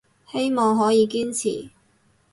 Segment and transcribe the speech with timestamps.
[0.31, 1.69] 希望可以堅持